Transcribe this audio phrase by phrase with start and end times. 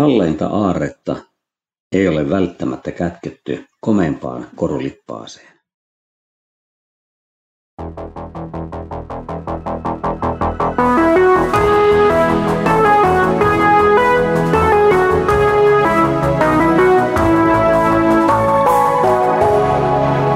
[0.00, 1.16] Kalleinta aarretta
[1.92, 5.60] ei ole välttämättä kätketty komeampaan korulippaaseen.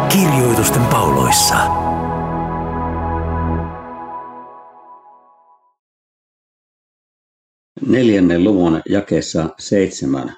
[0.09, 1.74] Kirjoitusten pauloissa.
[7.87, 10.37] Neljännen luvun jakeessa seitsemän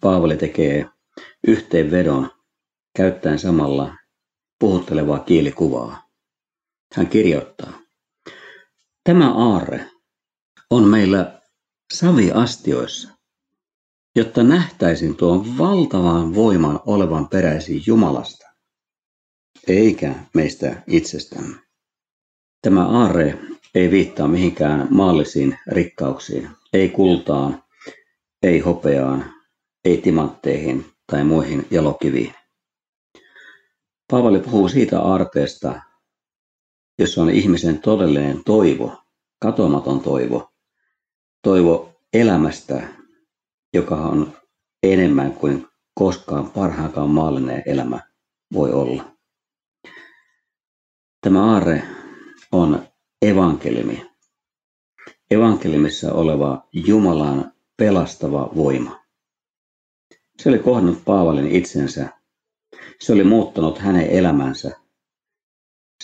[0.00, 0.86] Paavali tekee
[1.46, 2.30] yhteenvedon
[2.96, 3.96] käyttäen samalla
[4.58, 6.10] puhuttelevaa kielikuvaa.
[6.94, 7.80] Hän kirjoittaa,
[9.04, 9.90] Tämä aarre
[10.70, 11.40] on meillä
[11.92, 13.08] saviastioissa,
[14.16, 18.46] jotta nähtäisin tuon valtavan voiman olevan peräisin Jumalasta,
[19.68, 21.56] eikä meistä itsestämme.
[22.62, 23.38] Tämä aarre
[23.74, 27.64] ei viittaa mihinkään maallisiin rikkauksiin, ei kultaan,
[28.42, 29.32] ei hopeaan,
[29.84, 32.34] ei timantteihin tai muihin jalokiviin.
[34.10, 35.82] Paavali puhuu siitä aarteesta,
[36.98, 39.02] jossa on ihmisen todellinen toivo,
[39.42, 40.52] katomaton toivo,
[41.42, 42.88] toivo elämästä,
[43.74, 44.36] joka on
[44.82, 48.00] enemmän kuin koskaan parhaankaan maallinen elämä
[48.54, 49.04] voi olla.
[51.20, 51.82] Tämä aarre
[52.52, 52.86] on
[53.22, 54.09] evankeliumi.
[55.30, 59.00] Evankelimissa oleva Jumalan pelastava voima.
[60.38, 62.08] Se oli kohdannut Paavalin itsensä.
[63.00, 64.70] Se oli muuttanut hänen elämänsä.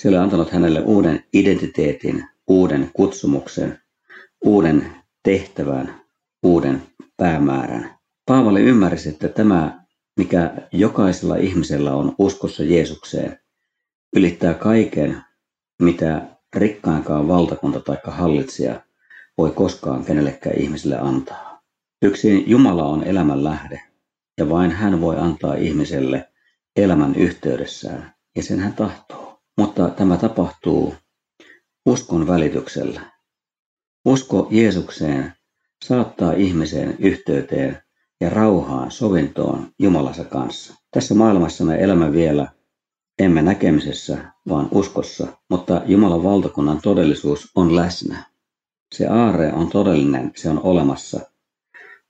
[0.00, 3.80] Se oli antanut hänelle uuden identiteetin, uuden kutsumuksen,
[4.44, 6.00] uuden tehtävän,
[6.42, 6.82] uuden
[7.16, 7.98] päämäärän.
[8.26, 9.84] Paavali ymmärsi, että tämä,
[10.16, 13.38] mikä jokaisella ihmisellä on uskossa Jeesukseen,
[14.16, 15.22] ylittää kaiken,
[15.82, 18.85] mitä rikkaankaan valtakunta tai hallitsija
[19.38, 21.62] voi koskaan kenellekään ihmiselle antaa.
[22.02, 23.82] Yksin Jumala on elämän lähde,
[24.38, 26.28] ja vain hän voi antaa ihmiselle
[26.76, 29.38] elämän yhteydessään, ja sen hän tahtoo.
[29.58, 30.94] Mutta tämä tapahtuu
[31.86, 33.00] uskon välityksellä.
[34.04, 35.32] Usko Jeesukseen
[35.84, 37.82] saattaa ihmisen yhteyteen
[38.20, 40.74] ja rauhaan sovintoon Jumalansa kanssa.
[40.90, 42.48] Tässä maailmassa me elämme vielä
[43.18, 48.35] emme näkemisessä, vaan uskossa, mutta Jumalan valtakunnan todellisuus on läsnä.
[48.94, 51.20] Se aare on todellinen, se on olemassa,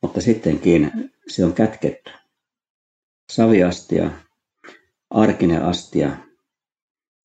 [0.03, 2.10] mutta sittenkin se on kätketty.
[3.32, 4.10] Saviastia,
[5.10, 6.16] arkinen astia,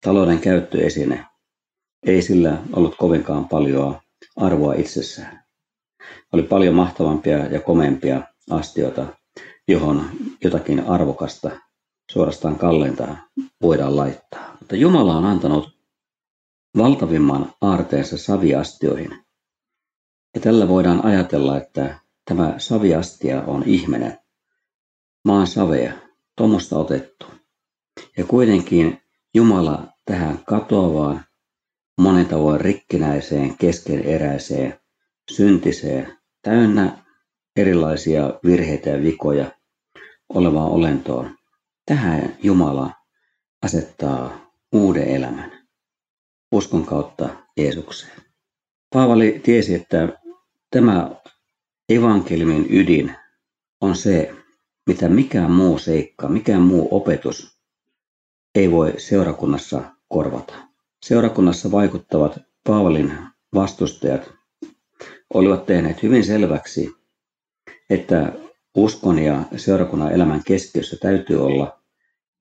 [0.04, 1.26] talouden käyttöesine,
[2.06, 4.00] ei sillä ollut kovinkaan paljon
[4.36, 5.44] arvoa itsessään.
[6.32, 9.06] Oli paljon mahtavampia ja komeampia astioita,
[9.68, 10.10] johon
[10.44, 11.50] jotakin arvokasta,
[12.10, 13.16] suorastaan kalleinta
[13.62, 14.56] voidaan laittaa.
[14.60, 15.78] Mutta Jumala on antanut
[16.76, 19.29] valtavimman aarteensa saviastioihin.
[20.34, 24.18] Ja tällä voidaan ajatella, että tämä saviastia on ihminen,
[25.24, 25.92] maan savea,
[26.36, 27.26] tuommoista otettu.
[28.16, 29.00] Ja kuitenkin
[29.34, 31.24] Jumala tähän katoavaan,
[31.98, 34.80] monen tavoin rikkinäiseen, keskeneräiseen,
[35.30, 36.98] syntiseen, täynnä
[37.56, 39.50] erilaisia virheitä ja vikoja
[40.28, 41.36] olevaan olentoon.
[41.86, 42.90] Tähän Jumala
[43.62, 45.60] asettaa uuden elämän
[46.52, 48.16] uskon kautta Jeesukseen.
[48.92, 50.19] Paavali tiesi, että
[50.70, 51.10] tämä
[51.88, 53.16] evankeliumin ydin
[53.80, 54.34] on se,
[54.86, 57.60] mitä mikään muu seikka, mikään muu opetus
[58.54, 60.54] ei voi seurakunnassa korvata.
[61.04, 63.18] Seurakunnassa vaikuttavat Paavalin
[63.54, 64.32] vastustajat
[65.34, 66.90] olivat tehneet hyvin selväksi,
[67.90, 68.32] että
[68.74, 71.80] uskon ja seurakunnan elämän keskiössä täytyy olla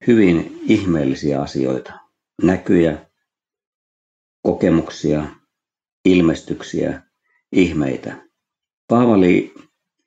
[0.07, 1.93] hyvin ihmeellisiä asioita,
[2.43, 3.05] näkyjä,
[4.41, 5.27] kokemuksia,
[6.05, 7.01] ilmestyksiä,
[7.51, 8.15] ihmeitä.
[8.87, 9.53] Paavali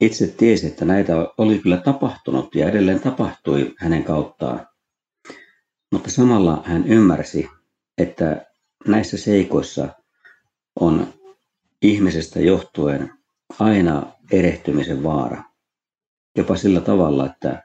[0.00, 4.66] itse tiesi, että näitä oli kyllä tapahtunut ja edelleen tapahtui hänen kauttaan.
[5.92, 7.48] Mutta samalla hän ymmärsi,
[7.98, 8.47] että
[8.86, 9.88] näissä seikoissa
[10.81, 11.14] on
[11.82, 13.10] ihmisestä johtuen
[13.58, 15.42] aina erehtymisen vaara.
[16.37, 17.62] Jopa sillä tavalla, että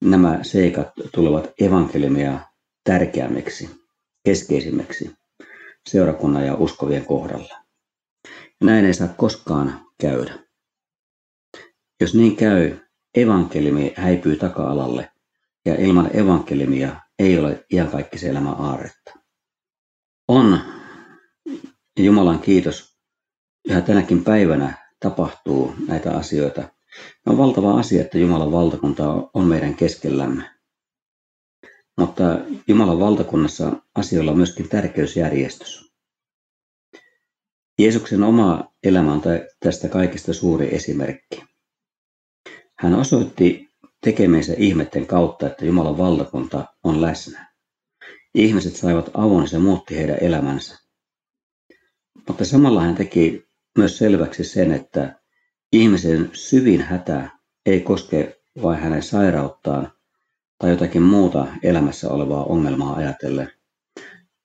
[0.00, 2.40] nämä seikat tulevat evankeliumia
[2.84, 3.70] tärkeämmiksi,
[4.24, 5.10] keskeisimmiksi
[5.88, 7.63] seurakunnan ja uskovien kohdalla.
[8.64, 10.38] Näin ei saa koskaan käydä.
[12.00, 12.76] Jos niin käy,
[13.14, 15.10] evankeliumi häipyy taka-alalle
[15.66, 19.14] ja ilman evankelimia ei ole iankaikkisen elämän aarretta.
[20.28, 20.60] On
[21.98, 22.98] Jumalan kiitos,
[23.68, 26.68] yhä tänäkin päivänä tapahtuu näitä asioita.
[27.26, 30.50] On valtava asia, että Jumalan valtakunta on meidän keskellämme.
[31.98, 32.24] Mutta
[32.68, 35.93] Jumalan valtakunnassa asioilla on myöskin tärkeysjärjestys.
[37.78, 39.22] Jeesuksen oma elämä on
[39.60, 41.42] tästä kaikista suuri esimerkki.
[42.78, 43.68] Hän osoitti
[44.04, 47.54] tekemiensä ihmetten kautta, että Jumalan valtakunta on läsnä.
[48.34, 50.78] Ihmiset saivat avun ja se muutti heidän elämänsä.
[52.28, 53.46] Mutta samalla hän teki
[53.78, 55.20] myös selväksi sen, että
[55.72, 57.30] ihmisen syvin hätä
[57.66, 59.92] ei koske vain hänen sairauttaan
[60.58, 63.52] tai jotakin muuta elämässä olevaa ongelmaa ajatellen,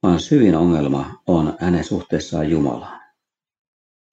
[0.04, 3.09] vaan syvin ongelma on hänen suhteessaan Jumalaan.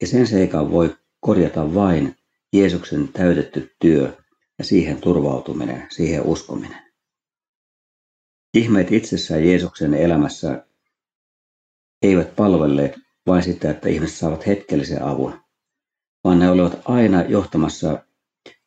[0.01, 2.17] Ja sen seikan voi korjata vain
[2.53, 4.17] Jeesuksen täytetty työ
[4.59, 6.83] ja siihen turvautuminen, siihen uskominen.
[8.55, 10.67] Ihmeet itsessään Jeesuksen elämässä
[12.03, 12.95] eivät palvelleet
[13.27, 15.41] vain sitä, että ihmiset saavat hetkellisen avun,
[16.25, 18.03] vaan ne olivat aina johtamassa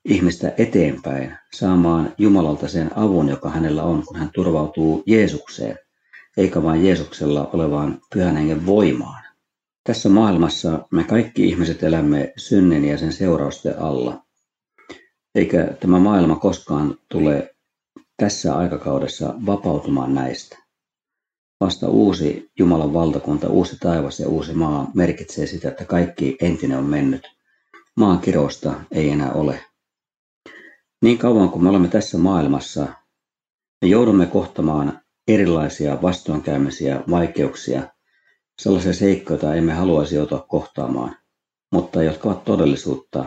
[0.06, 5.78] ihmistä eteenpäin saamaan Jumalalta sen avun, joka hänellä on, kun hän turvautuu Jeesukseen,
[6.38, 9.29] eikä vain Jeesuksella olevaan pyhän hengen voimaan.
[9.84, 14.26] Tässä maailmassa me kaikki ihmiset elämme synnin ja sen seurausten alla.
[15.36, 17.56] Eikä tämä maailma koskaan tule
[18.18, 20.58] tässä aikakaudessa vapautumaan näistä.
[21.62, 26.86] Vasta uusi Jumalan valtakunta, uusi taivas ja uusi maa merkitsee sitä, että kaikki entinen on
[26.86, 27.28] mennyt.
[27.98, 29.60] Maan kirosta ei enää ole.
[31.02, 32.88] Niin kauan kuin me olemme tässä maailmassa,
[33.82, 37.88] me joudumme kohtamaan erilaisia vastoinkäymisiä, vaikeuksia,
[38.60, 41.16] sellaisia seikkoja, joita emme haluaisi joutua kohtaamaan,
[41.72, 43.26] mutta jotka ovat todellisuutta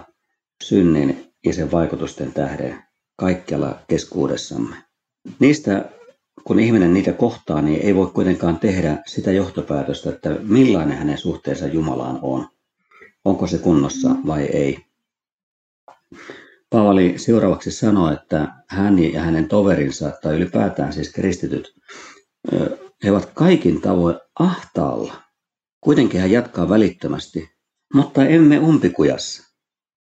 [0.65, 2.83] synnin ja sen vaikutusten tähden
[3.17, 4.77] kaikkialla keskuudessamme.
[5.39, 5.85] Niistä,
[6.45, 11.67] kun ihminen niitä kohtaa, niin ei voi kuitenkaan tehdä sitä johtopäätöstä, että millainen hänen suhteensa
[11.67, 12.49] Jumalaan on.
[13.25, 14.79] Onko se kunnossa vai ei.
[16.71, 21.75] Paavali seuraavaksi sanoi, että hän ja hänen toverinsa, tai ylipäätään siis kristityt,
[23.05, 25.23] he ovat kaikin tavoin ahtaalla.
[25.81, 27.51] Kuitenkin hän jatkaa välittömästi,
[27.95, 29.43] mutta emme umpikujassa.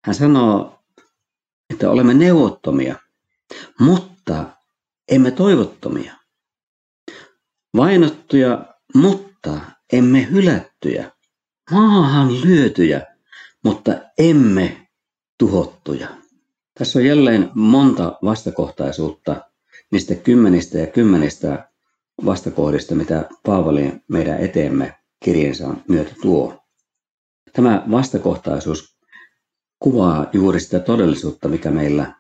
[0.06, 0.80] Hän sanoo,
[1.74, 2.96] että olemme neuvottomia,
[3.80, 4.46] mutta
[5.12, 6.16] emme toivottomia.
[7.78, 8.66] Vainottuja,
[8.96, 9.62] mutta
[9.94, 11.12] emme hylättyjä.
[11.72, 13.08] Maahan lyötyjä,
[13.64, 14.88] mutta emme
[15.38, 16.08] tuhottuja.
[16.80, 19.42] Tässä on jälleen monta vastakohtaisuutta
[19.92, 21.71] niistä kymmenistä ja kymmenistä
[22.26, 24.96] vastakohdista, mitä Paavali meidän eteemme
[25.26, 26.64] kirjeensa myötä tuo.
[27.54, 28.98] Tämä vastakohtaisuus
[29.80, 32.16] kuvaa juuri sitä todellisuutta, mikä meillä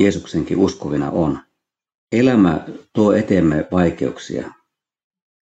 [0.00, 1.38] Jeesuksenkin uskovina on.
[2.12, 4.52] Elämä tuo eteemme vaikeuksia.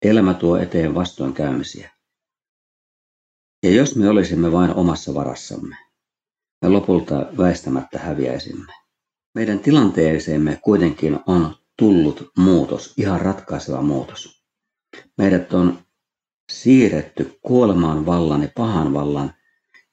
[0.03, 1.91] Elämä tuo eteen vastoinkäymisiä.
[3.63, 5.77] Ja jos me olisimme vain omassa varassamme,
[6.63, 8.73] me lopulta väistämättä häviäisimme.
[9.35, 14.45] Meidän tilanteeseemme kuitenkin on tullut muutos, ihan ratkaiseva muutos.
[15.19, 15.79] Meidät on
[16.53, 19.35] siirretty kuolemaan vallan ja pahan vallan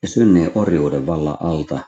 [0.02, 1.80] ja synneen orjuuden vallan alta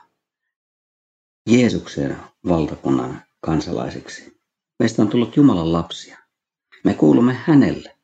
[1.50, 2.16] Jeesuksen
[2.48, 4.40] valtakunnan kansalaisiksi.
[4.78, 6.18] Meistä on tullut Jumalan lapsia.
[6.84, 7.96] Me kuulumme hänelle.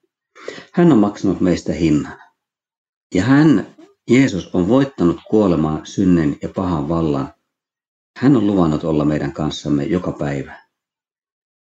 [0.72, 2.18] Hän on maksanut meistä hinnan.
[3.14, 3.74] Ja hän,
[4.10, 7.34] Jeesus, on voittanut kuolemaan synnen ja pahan vallan.
[8.16, 10.63] Hän on luvannut olla meidän kanssamme joka päivä.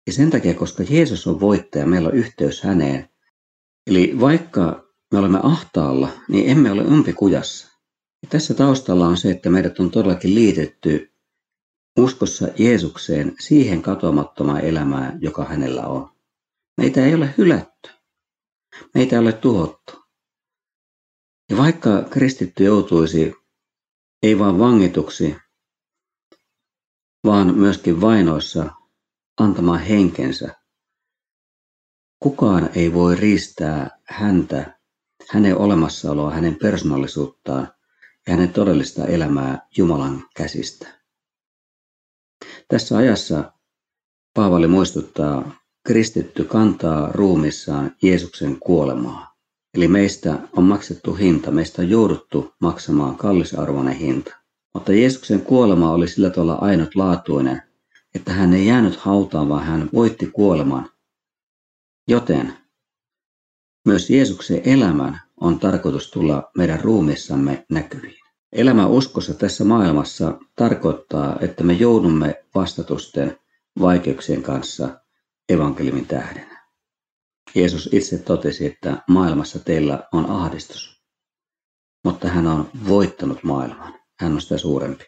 [0.06, 3.08] Ja sen takia, koska Jeesus on voittaja, meillä on yhteys häneen.
[3.86, 7.68] Eli vaikka me olemme ahtaalla, niin emme ole umpikujassa.
[8.22, 11.12] Ja tässä taustalla on se, että meidät on todellakin liitetty
[11.98, 16.10] uskossa Jeesukseen siihen katoamattomaan elämään, joka hänellä on.
[16.76, 17.90] Meitä ei ole hylätty.
[18.94, 19.92] Meitä ei ole tuhottu.
[21.50, 23.32] Ja vaikka kristitty joutuisi
[24.22, 25.36] ei vain vangituksi,
[27.24, 28.70] vaan myöskin vainoissa
[29.40, 30.54] antamaan henkensä,
[32.20, 34.78] kukaan ei voi riistää häntä,
[35.30, 37.68] hänen olemassaoloa, hänen persoonallisuuttaan
[38.26, 40.86] ja hänen todellista elämää Jumalan käsistä.
[42.68, 43.52] Tässä ajassa
[44.34, 45.52] Paavali muistuttaa,
[45.86, 49.36] kristitty kantaa ruumissaan Jeesuksen kuolemaa.
[49.74, 54.36] Eli meistä on maksettu hinta, meistä on jouduttu maksamaan kallisarvoinen hinta.
[54.74, 57.62] Mutta Jeesuksen kuolema oli sillä tavalla ainutlaatuinen,
[58.16, 60.90] että hän ei jäänyt hautaan, vaan hän voitti kuoleman.
[62.08, 62.54] Joten
[63.84, 68.20] myös Jeesuksen elämän on tarkoitus tulla meidän ruumissamme näkyviin.
[68.52, 73.38] Elämä uskossa tässä maailmassa tarkoittaa, että me joudumme vastatusten
[73.80, 75.00] vaikeuksien kanssa
[75.48, 76.46] evankeliumin tähden.
[77.54, 81.02] Jeesus itse totesi, että maailmassa teillä on ahdistus,
[82.04, 83.94] mutta hän on voittanut maailman.
[84.20, 85.04] Hän on sitä suurempi.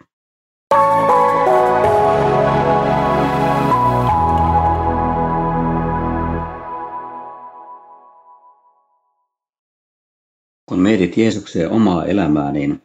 [10.67, 12.83] Kun mietit Jeesuksen omaa elämää, niin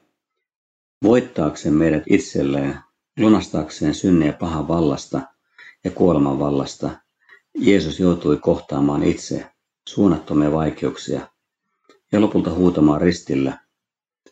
[1.04, 2.80] voittaakseen meidät itselleen
[3.20, 5.22] lunastaakseen synnin ja pahan vallasta
[5.84, 6.90] ja kuoleman vallasta,
[7.58, 9.52] Jeesus joutui kohtaamaan itse
[9.90, 11.28] suunnattomia vaikeuksia
[12.12, 13.60] ja lopulta huutamaan ristillä,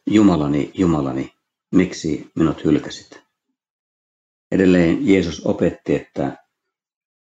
[0.05, 1.33] Jumalani, Jumalani,
[1.71, 3.30] miksi minut hylkäsit?
[4.51, 6.37] Edelleen Jeesus opetti, että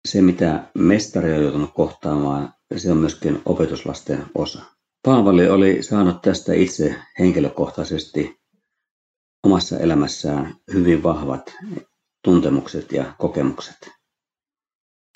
[0.08, 4.62] se mitä mestari on joutunut kohtaamaan, se on myöskin opetuslasten osa.
[5.06, 8.40] Paavali oli saanut tästä itse henkilökohtaisesti
[9.44, 11.56] omassa elämässään hyvin vahvat
[12.24, 13.90] tuntemukset ja kokemukset.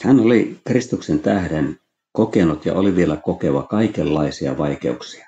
[0.03, 1.79] Hän oli Kristuksen tähden
[2.11, 5.27] kokenut ja oli vielä kokeva kaikenlaisia vaikeuksia.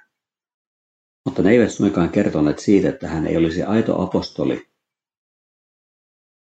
[1.26, 4.69] Mutta ne eivät suinkaan kertoneet siitä, että hän ei olisi aito apostoli.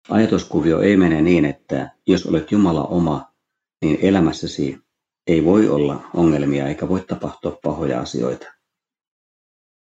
[0.09, 3.31] Ajatuskuvio ei mene niin, että jos olet Jumala oma,
[3.81, 4.77] niin elämässäsi
[5.27, 8.53] ei voi olla ongelmia eikä voi tapahtua pahoja asioita.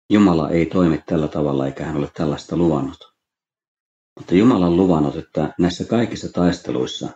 [0.10, 3.14] Jumala ei toimi tällä tavalla eikä hän ole tällaista luvannut.
[4.20, 7.10] Mutta Jumala on luvannut, että näissä kaikissa taisteluissa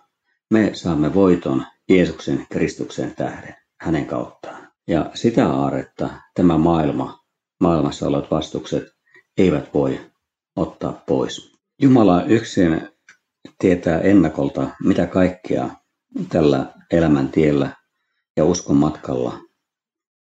[0.51, 4.71] me saamme voiton Jeesuksen Kristuksen tähden, hänen kauttaan.
[4.87, 7.23] Ja sitä aaretta tämä maailma,
[7.59, 8.83] maailmassa olevat vastukset
[9.37, 10.11] eivät voi
[10.55, 11.53] ottaa pois.
[11.81, 12.92] Jumala yksin
[13.59, 15.69] tietää ennakolta, mitä kaikkea
[16.29, 17.75] tällä elämän tiellä
[18.37, 19.39] ja uskon matkalla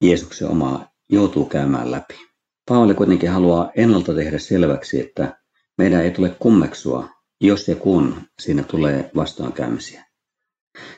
[0.03, 2.15] Jeesuksen omaa joutuu käymään läpi.
[2.69, 5.39] Paavali kuitenkin haluaa ennalta tehdä selväksi, että
[5.77, 7.09] meidän ei tule kummeksua,
[7.41, 10.05] jos ja kun siinä tulee vastoinkäymisiä.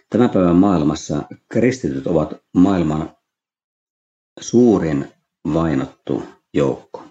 [0.09, 3.15] Tämän päivän maailmassa kristityt ovat maailman
[4.39, 5.13] suurin
[5.53, 7.03] vainottu joukko.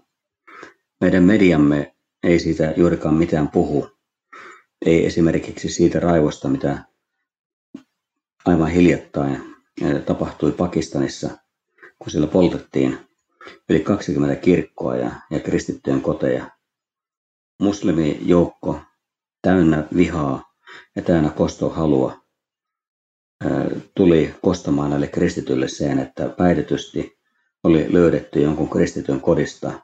[1.01, 4.00] Meidän mediamme ei siitä juurikaan mitään puhu.
[4.87, 6.85] Ei esimerkiksi siitä raivosta, mitä
[8.45, 11.31] aivan hiljattain eh, tapahtui Pakistanissa,
[11.99, 12.99] kun siellä poltettiin
[13.69, 16.51] yli 20 kirkkoa ja, ja kristittyjen koteja.
[17.61, 18.81] Muslimijoukko
[19.43, 20.55] täynnä vihaa
[20.97, 22.21] ja täynnä kostohalua
[23.95, 27.19] tuli kostamaan näille kristityille sen, että päidetysti
[27.65, 29.81] oli löydetty jonkun kristityn kodista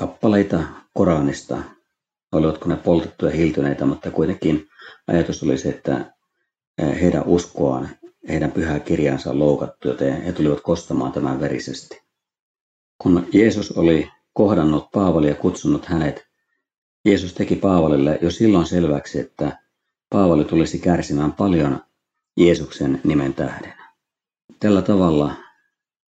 [0.00, 0.62] kappaleita
[0.94, 1.62] Koranista.
[2.32, 4.68] Olivatko ne poltettuja hiltyneitä, mutta kuitenkin
[5.06, 6.14] ajatus oli se, että
[7.00, 7.88] heidän uskoaan,
[8.28, 12.02] heidän pyhää kirjansa on loukattu, joten he tulivat kostamaan tämän verisesti.
[12.98, 16.26] Kun Jeesus oli kohdannut Paavali ja kutsunut hänet,
[17.04, 19.58] Jeesus teki Paavalille jo silloin selväksi, että
[20.10, 21.80] Paavali tulisi kärsimään paljon
[22.36, 23.74] Jeesuksen nimen tähden.
[24.60, 25.34] Tällä tavalla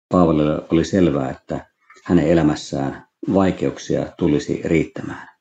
[0.10, 1.66] Paavalille oli selvää, että
[2.04, 5.39] hänen elämässään vaikeuksia tulisi riittämään.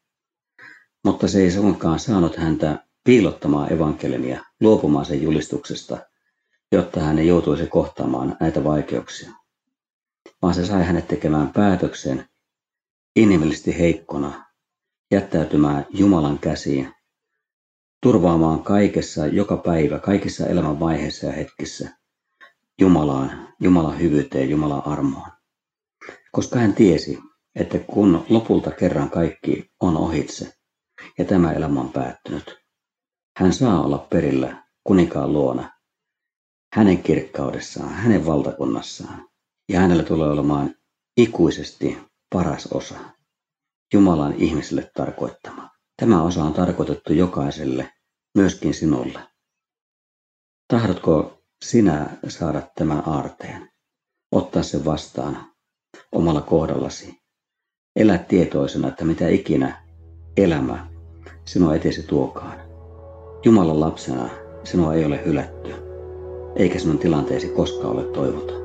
[1.09, 5.99] Mutta se ei suinkaan saanut häntä piilottamaan evankeliumia, luopumaan sen julistuksesta,
[6.73, 9.31] jotta hän ei joutuisi kohtaamaan näitä vaikeuksia.
[10.43, 12.29] Vaan se sai hänet tekemään päätöksen
[13.17, 14.47] inhimillisesti heikkona,
[15.11, 16.95] jättäytymään Jumalan käsiin
[18.03, 21.91] turvaamaan kaikessa, joka päivä, kaikissa elämän vaiheissa ja hetkissä
[22.81, 25.31] Jumalaan, Jumalan hyvyyteen, Jumalan armoon.
[26.33, 27.19] Koska hän tiesi,
[27.55, 30.58] että kun lopulta kerran kaikki on ohitse
[31.19, 32.59] ja tämä elämä on päättynyt,
[33.37, 35.71] hän saa olla perillä kuninkaan luona,
[36.75, 39.28] hänen kirkkaudessaan, hänen valtakunnassaan.
[39.69, 40.75] Ja hänellä tulee olemaan
[41.17, 41.99] ikuisesti
[42.35, 42.99] paras osa,
[43.95, 45.71] Jumalan ihmisille tarkoittama.
[45.97, 47.93] Tämä osa on tarkoitettu jokaiselle,
[48.35, 49.21] myöskin sinulle.
[50.69, 53.71] Tahdotko sinä saada tämän aarteen?
[54.33, 55.52] Ottaa sen vastaan
[56.12, 57.21] omalla kohdallasi.
[57.97, 59.88] Elä tietoisena, että mitä ikinä
[60.45, 60.87] elämä
[61.45, 62.59] sinua eteesi tuokaan.
[63.45, 64.28] Jumalan lapsena
[64.64, 65.75] sinua ei ole hylätty,
[66.57, 68.59] eikä sinun tilanteesi koskaan ole toivoton.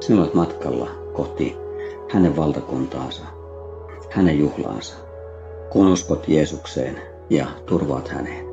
[0.00, 1.56] Sinä olet matkalla kohti
[2.12, 3.22] hänen valtakuntaansa,
[4.10, 5.04] hänen juhlaansa
[5.74, 8.43] kun uskot Jeesukseen ja turvaat häneen.